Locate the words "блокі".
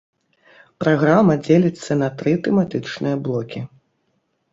3.29-3.59